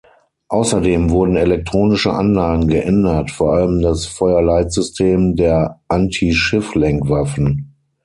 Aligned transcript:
Außerdem 0.47 1.11
wurden 1.11 1.35
elektronische 1.35 2.11
Anlagen 2.11 2.67
geändert, 2.67 3.29
vor 3.29 3.53
allem 3.53 3.81
das 3.81 4.07
Feuerleitsystem 4.07 5.35
der 5.35 5.79
Anti-Schiff-Lenkwaffen. 5.89 7.75